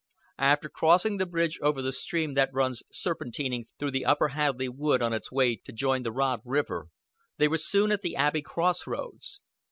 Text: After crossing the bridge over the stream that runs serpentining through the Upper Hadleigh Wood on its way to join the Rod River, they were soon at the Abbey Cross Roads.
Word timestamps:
After 0.39 0.67
crossing 0.67 1.17
the 1.17 1.27
bridge 1.27 1.59
over 1.61 1.79
the 1.79 1.93
stream 1.93 2.33
that 2.33 2.49
runs 2.51 2.81
serpentining 2.91 3.65
through 3.77 3.91
the 3.91 4.03
Upper 4.03 4.29
Hadleigh 4.29 4.71
Wood 4.73 4.99
on 4.99 5.13
its 5.13 5.31
way 5.31 5.55
to 5.57 5.71
join 5.71 6.01
the 6.01 6.11
Rod 6.11 6.41
River, 6.43 6.87
they 7.37 7.47
were 7.47 7.59
soon 7.59 7.91
at 7.91 8.01
the 8.01 8.15
Abbey 8.15 8.41
Cross 8.41 8.87
Roads. 8.87 9.41